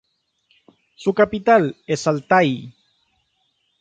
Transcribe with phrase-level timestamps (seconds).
[0.95, 2.73] Su capital es Altay.